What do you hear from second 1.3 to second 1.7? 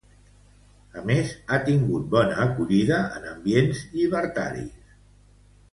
ha